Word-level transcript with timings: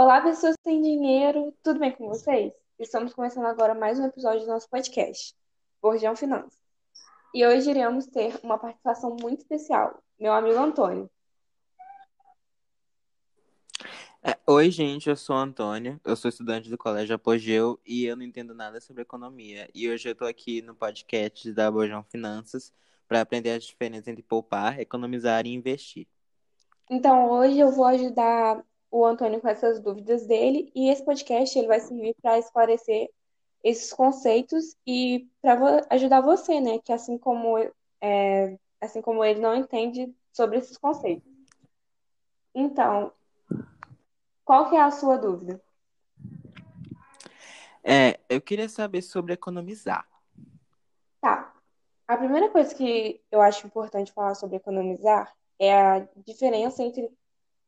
Olá, 0.00 0.20
pessoas 0.20 0.54
sem 0.62 0.80
dinheiro, 0.80 1.52
tudo 1.60 1.80
bem 1.80 1.90
com 1.90 2.06
vocês? 2.06 2.52
Estamos 2.78 3.12
começando 3.12 3.46
agora 3.46 3.74
mais 3.74 3.98
um 3.98 4.04
episódio 4.06 4.42
do 4.42 4.46
nosso 4.46 4.70
podcast, 4.70 5.34
Borjão 5.82 6.14
Finanças. 6.14 6.56
E 7.34 7.44
hoje 7.44 7.68
iremos 7.68 8.06
ter 8.06 8.38
uma 8.44 8.56
participação 8.56 9.16
muito 9.20 9.40
especial, 9.40 10.00
meu 10.16 10.32
amigo 10.32 10.56
Antônio. 10.56 11.10
É, 14.22 14.38
Oi, 14.46 14.70
gente, 14.70 15.10
eu 15.10 15.16
sou 15.16 15.34
o 15.34 15.40
Antônio, 15.40 16.00
eu 16.04 16.14
sou 16.14 16.28
estudante 16.28 16.70
do 16.70 16.78
Colégio 16.78 17.16
Apogeu 17.16 17.80
e 17.84 18.04
eu 18.04 18.14
não 18.14 18.22
entendo 18.22 18.54
nada 18.54 18.80
sobre 18.80 19.02
economia. 19.02 19.68
E 19.74 19.90
hoje 19.90 20.08
eu 20.08 20.14
tô 20.14 20.26
aqui 20.26 20.62
no 20.62 20.76
podcast 20.76 21.52
da 21.52 21.68
Bojão 21.72 22.04
Finanças 22.04 22.72
para 23.08 23.20
aprender 23.20 23.50
as 23.50 23.64
diferenças 23.64 24.06
entre 24.06 24.22
poupar, 24.22 24.78
economizar 24.78 25.44
e 25.44 25.52
investir. 25.52 26.06
Então, 26.88 27.28
hoje 27.30 27.58
eu 27.58 27.72
vou 27.72 27.86
ajudar 27.86 28.64
o 28.90 29.04
Antônio 29.04 29.40
com 29.40 29.48
essas 29.48 29.80
dúvidas 29.80 30.26
dele 30.26 30.70
e 30.74 30.88
esse 30.88 31.04
podcast 31.04 31.58
ele 31.58 31.68
vai 31.68 31.80
servir 31.80 32.14
para 32.22 32.38
esclarecer 32.38 33.10
esses 33.62 33.92
conceitos 33.92 34.76
e 34.86 35.28
para 35.42 35.86
ajudar 35.90 36.20
você, 36.20 36.60
né? 36.60 36.78
Que 36.78 36.92
assim 36.92 37.18
como, 37.18 37.58
é, 38.00 38.58
assim 38.80 39.02
como 39.02 39.24
ele 39.24 39.40
não 39.40 39.54
entende 39.54 40.14
sobre 40.32 40.58
esses 40.58 40.76
conceitos. 40.78 41.28
Então, 42.54 43.12
qual 44.44 44.70
que 44.70 44.76
é 44.76 44.80
a 44.80 44.90
sua 44.90 45.16
dúvida? 45.16 45.60
É, 47.82 48.18
eu 48.28 48.40
queria 48.40 48.68
saber 48.68 49.02
sobre 49.02 49.32
economizar. 49.32 50.06
Tá. 51.20 51.54
A 52.06 52.16
primeira 52.16 52.48
coisa 52.48 52.74
que 52.74 53.20
eu 53.30 53.40
acho 53.40 53.66
importante 53.66 54.12
falar 54.12 54.34
sobre 54.34 54.56
economizar 54.56 55.34
é 55.58 55.74
a 55.74 56.08
diferença 56.26 56.82
entre 56.82 57.10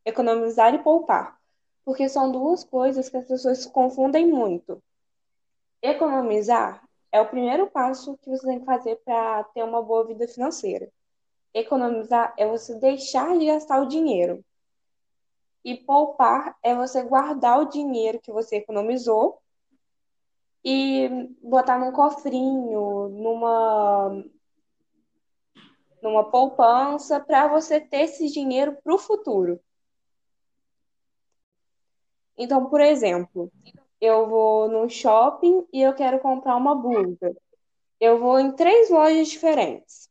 economizar 0.05 0.75
e 0.75 0.83
poupar, 0.83 1.39
porque 1.85 2.09
são 2.09 2.31
duas 2.31 2.65
coisas 2.65 3.09
que 3.09 3.17
as 3.17 3.27
pessoas 3.27 3.67
confundem 3.67 4.27
muito. 4.27 4.83
Economizar 5.83 6.83
é 7.13 7.21
o 7.21 7.29
primeiro 7.29 7.67
passo 7.67 8.17
que 8.19 8.31
você 8.31 8.47
tem 8.47 8.61
que 8.61 8.67
fazer 8.67 8.97
para 9.05 9.45
ter 9.45 9.63
uma 9.65 9.83
boa 9.83 10.07
vida 10.07 10.27
financeira. 10.29 10.91
Economizar 11.53 12.33
é 12.37 12.47
você 12.47 12.75
deixar 12.79 13.37
de 13.37 13.47
gastar 13.47 13.81
o 13.81 13.89
dinheiro. 13.89 14.45
E 15.65 15.75
poupar 15.75 16.57
é 16.63 16.75
você 16.75 17.03
guardar 17.03 17.61
o 17.61 17.69
dinheiro 17.69 18.21
que 18.21 18.33
você 18.33 18.57
economizou 18.57 19.41
e 20.65 21.09
botar 21.43 21.79
num 21.79 21.93
cofrinho, 21.93 23.09
numa 23.09 24.25
numa 26.03 26.31
poupança 26.31 27.21
para 27.21 27.47
você 27.49 27.79
ter 27.79 28.03
esse 28.03 28.29
dinheiro 28.29 28.77
para 28.83 28.95
o 28.95 28.99
futuro. 28.99 29.61
Então, 32.43 32.65
por 32.71 32.81
exemplo, 32.81 33.53
eu 34.01 34.27
vou 34.27 34.67
no 34.67 34.89
shopping 34.89 35.67
e 35.71 35.83
eu 35.83 35.93
quero 35.93 36.19
comprar 36.21 36.57
uma 36.57 36.75
blusa. 36.75 37.37
Eu 38.01 38.19
vou 38.19 38.41
em 38.41 38.51
três 38.53 38.89
lojas 38.89 39.29
diferentes. 39.29 40.09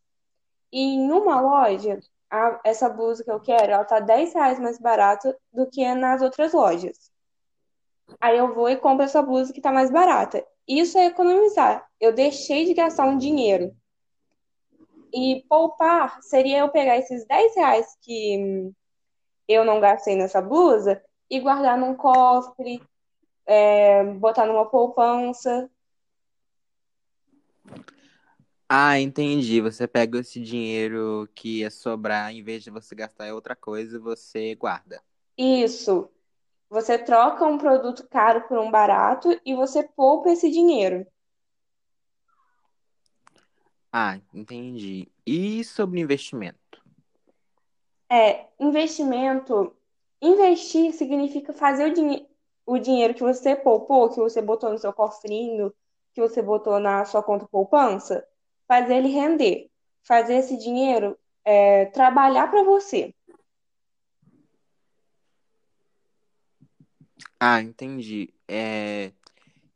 E 0.71 0.79
em 0.79 1.11
uma 1.11 1.41
loja, 1.41 1.99
a- 2.29 2.61
essa 2.63 2.87
blusa 2.87 3.23
que 3.23 3.31
eu 3.31 3.39
quero, 3.39 3.71
ela 3.71 3.83
tá 3.83 3.99
10 3.99 4.31
reais 4.31 4.59
mais 4.59 4.77
barata 4.79 5.35
do 5.51 5.65
que 5.65 5.83
nas 5.95 6.21
outras 6.21 6.53
lojas. 6.53 7.11
Aí 8.21 8.37
eu 8.37 8.53
vou 8.53 8.69
e 8.69 8.77
compro 8.77 9.05
essa 9.05 9.23
blusa 9.23 9.51
que 9.51 9.59
tá 9.59 9.71
mais 9.71 9.89
barata. 9.89 10.45
Isso 10.67 10.99
é 10.99 11.07
economizar. 11.07 11.83
Eu 11.99 12.13
deixei 12.13 12.65
de 12.65 12.75
gastar 12.75 13.05
um 13.05 13.17
dinheiro. 13.17 13.75
E 15.11 15.43
poupar 15.49 16.21
seria 16.21 16.59
eu 16.59 16.69
pegar 16.69 16.95
esses 16.99 17.25
10 17.25 17.55
reais 17.55 17.87
que 18.03 18.71
eu 19.47 19.65
não 19.65 19.79
gastei 19.79 20.15
nessa 20.15 20.39
blusa 20.39 21.03
e 21.29 21.39
guardar 21.39 21.77
num 21.77 21.95
cofre, 21.95 22.81
é, 23.45 24.03
botar 24.03 24.45
numa 24.45 24.65
poupança. 24.65 25.69
Ah, 28.67 28.99
entendi. 28.99 29.61
Você 29.61 29.87
pega 29.87 30.19
esse 30.19 30.39
dinheiro 30.39 31.27
que 31.33 31.59
ia 31.59 31.71
sobrar, 31.71 32.31
em 32.31 32.43
vez 32.43 32.63
de 32.63 32.69
você 32.69 32.93
gastar 32.93 33.27
em 33.27 33.31
outra 33.31 33.55
coisa, 33.55 33.99
você 33.99 34.53
guarda. 34.55 35.01
Isso. 35.37 36.09
Você 36.69 36.99
troca 36.99 37.45
um 37.45 37.57
produto 37.57 38.07
caro 38.07 38.47
por 38.47 38.59
um 38.59 38.69
barato 38.69 39.29
e 39.43 39.55
você 39.55 39.81
poupa 39.81 40.29
esse 40.29 40.51
dinheiro. 40.51 41.05
Ah, 43.91 44.19
entendi. 44.31 45.11
E 45.25 45.63
sobre 45.63 45.99
investimento? 45.99 46.59
É, 48.07 48.47
investimento. 48.59 49.75
Investir 50.21 50.93
significa 50.93 51.53
fazer 51.53 51.85
o, 51.85 51.93
dinhe 51.93 52.27
o 52.65 52.77
dinheiro 52.77 53.13
que 53.13 53.23
você 53.23 53.55
poupou, 53.55 54.09
que 54.09 54.19
você 54.19 54.41
botou 54.41 54.71
no 54.71 54.77
seu 54.77 54.91
cofrinho, 54.91 55.73
que 56.13 56.21
você 56.21 56.41
botou 56.41 56.79
na 56.79 57.05
sua 57.05 57.23
conta 57.23 57.47
poupança, 57.47 58.25
fazer 58.67 58.95
ele 58.95 59.09
render. 59.09 59.69
Fazer 60.03 60.35
esse 60.35 60.57
dinheiro 60.57 61.17
é, 61.45 61.85
trabalhar 61.85 62.49
para 62.49 62.63
você. 62.63 63.13
Ah, 67.39 67.61
entendi. 67.61 68.33
É... 68.47 69.13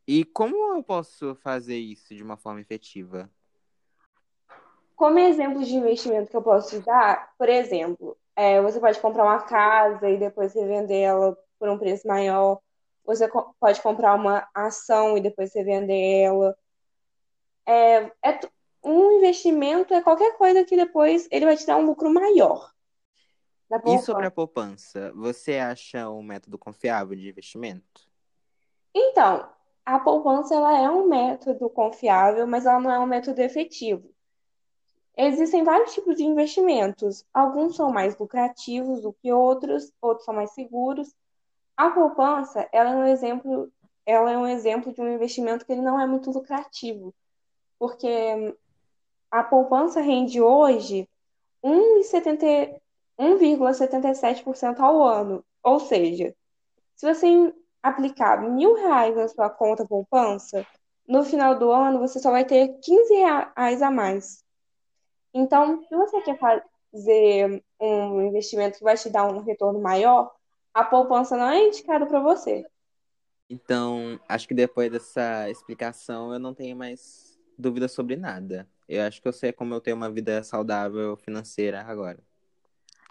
E 0.06 0.24
como 0.24 0.54
eu 0.76 0.82
posso 0.82 1.34
fazer 1.36 1.78
isso 1.78 2.14
de 2.14 2.22
uma 2.22 2.36
forma 2.36 2.60
efetiva? 2.60 3.30
Como 4.94 5.18
exemplo 5.18 5.64
de 5.64 5.74
investimento 5.74 6.30
que 6.30 6.36
eu 6.36 6.42
posso 6.42 6.80
dar, 6.82 7.34
por 7.38 7.48
exemplo, 7.48 8.16
é, 8.36 8.60
você 8.60 8.80
pode 8.80 9.00
comprar 9.00 9.24
uma 9.24 9.42
casa 9.42 10.08
e 10.08 10.18
depois 10.18 10.54
revender 10.54 11.02
ela 11.02 11.36
por 11.58 11.68
um 11.68 11.78
preço 11.78 12.06
maior. 12.06 12.60
Você 13.04 13.28
co- 13.28 13.54
pode 13.60 13.80
comprar 13.82 14.14
uma 14.14 14.48
ação 14.54 15.16
e 15.16 15.20
depois 15.20 15.54
revender 15.54 16.24
ela. 16.24 16.56
É, 17.66 18.10
é 18.22 18.40
um 18.82 19.18
investimento 19.18 19.94
é 19.94 20.02
qualquer 20.02 20.36
coisa 20.36 20.64
que 20.64 20.76
depois 20.76 21.26
ele 21.30 21.46
vai 21.46 21.56
te 21.56 21.66
dar 21.66 21.76
um 21.76 21.86
lucro 21.86 22.12
maior. 22.12 22.70
E 23.86 23.98
sobre 23.98 24.26
a 24.26 24.30
poupança, 24.30 25.12
você 25.14 25.58
acha 25.58 26.08
um 26.08 26.22
método 26.22 26.58
confiável 26.58 27.16
de 27.16 27.28
investimento? 27.28 28.08
Então, 28.94 29.48
a 29.84 29.98
poupança 29.98 30.54
ela 30.54 30.78
é 30.78 30.88
um 30.88 31.08
método 31.08 31.68
confiável, 31.68 32.46
mas 32.46 32.64
ela 32.66 32.80
não 32.80 32.90
é 32.90 32.98
um 32.98 33.06
método 33.06 33.40
efetivo. 33.40 34.14
Existem 35.16 35.62
vários 35.62 35.94
tipos 35.94 36.16
de 36.16 36.24
investimentos. 36.24 37.24
Alguns 37.32 37.76
são 37.76 37.90
mais 37.90 38.16
lucrativos 38.18 39.02
do 39.02 39.12
que 39.12 39.32
outros, 39.32 39.92
outros 40.00 40.24
são 40.24 40.34
mais 40.34 40.50
seguros. 40.52 41.14
A 41.76 41.90
poupança, 41.90 42.68
ela 42.72 42.90
é 42.90 42.96
um 42.96 43.06
exemplo, 43.06 43.72
ela 44.04 44.30
é 44.30 44.38
um 44.38 44.46
exemplo 44.46 44.92
de 44.92 45.00
um 45.00 45.12
investimento 45.14 45.64
que 45.64 45.72
ele 45.72 45.82
não 45.82 46.00
é 46.00 46.06
muito 46.06 46.30
lucrativo, 46.30 47.14
porque 47.78 48.56
a 49.30 49.42
poupança 49.42 50.00
rende 50.00 50.40
hoje 50.40 51.08
1,70 51.62 52.80
1,77% 53.18 54.80
ao 54.80 55.02
ano. 55.02 55.44
Ou 55.62 55.80
seja, 55.80 56.34
se 56.96 57.06
você 57.06 57.54
aplicar 57.82 58.42
mil 58.42 58.74
reais 58.74 59.16
na 59.16 59.28
sua 59.28 59.50
conta 59.50 59.86
poupança, 59.86 60.66
no 61.06 61.24
final 61.24 61.58
do 61.58 61.70
ano 61.70 62.00
você 62.00 62.18
só 62.18 62.30
vai 62.30 62.44
ter 62.44 62.78
15 62.80 63.14
reais 63.14 63.82
a 63.82 63.90
mais. 63.90 64.43
Então, 65.34 65.82
se 65.82 65.94
você 65.96 66.22
quer 66.22 66.38
fazer 66.38 67.62
um 67.80 68.22
investimento 68.22 68.78
que 68.78 68.84
vai 68.84 68.96
te 68.96 69.10
dar 69.10 69.24
um 69.26 69.40
retorno 69.42 69.80
maior, 69.80 70.32
a 70.72 70.84
poupança 70.84 71.36
não 71.36 71.48
é 71.50 71.66
indicada 71.66 72.06
para 72.06 72.20
você. 72.20 72.64
Então, 73.48 74.18
acho 74.28 74.48
que 74.48 74.54
depois 74.54 74.90
dessa 74.90 75.50
explicação 75.50 76.32
eu 76.32 76.38
não 76.38 76.54
tenho 76.54 76.76
mais 76.76 77.38
dúvidas 77.58 77.92
sobre 77.92 78.16
nada. 78.16 78.68
Eu 78.88 79.02
acho 79.02 79.20
que 79.20 79.28
eu 79.28 79.32
sei 79.32 79.52
como 79.52 79.74
eu 79.74 79.80
tenho 79.80 79.96
uma 79.96 80.10
vida 80.10 80.42
saudável 80.42 81.16
financeira 81.16 81.82
agora. 81.82 82.22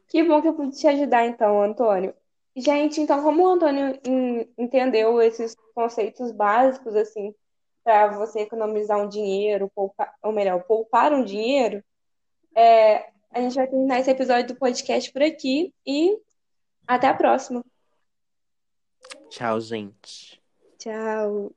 Que 0.08 0.24
bom 0.24 0.42
que 0.42 0.48
eu 0.48 0.54
pude 0.54 0.78
te 0.78 0.88
ajudar, 0.88 1.26
então, 1.26 1.62
Antônio. 1.62 2.14
Gente, 2.56 3.02
então, 3.02 3.24
como 3.24 3.44
o 3.44 3.48
Antônio 3.54 4.00
en- 4.06 4.48
entendeu 4.58 5.22
esses 5.22 5.56
conceitos 5.74 6.32
básicos, 6.32 6.96
assim, 6.96 7.34
para 7.84 8.10
você 8.18 8.42
economizar 8.42 9.00
um 9.00 9.10
dinheiro, 9.10 9.72
poupar, 9.74 10.14
ou 10.24 10.32
melhor, 10.32 10.64
poupar 10.64 11.12
um 11.14 11.24
dinheiro, 11.24 11.84
é, 12.56 13.10
a 13.32 13.42
gente 13.42 13.56
vai 13.56 13.68
terminar 13.68 14.00
esse 14.00 14.12
episódio 14.12 14.48
do 14.48 14.60
podcast 14.60 15.12
por 15.12 15.22
aqui 15.22 15.74
e 15.86 16.18
até 16.88 17.08
a 17.08 17.14
próxima. 17.14 17.64
Tchau, 19.30 19.60
gente. 19.60 20.42
Tchau. 20.78 21.52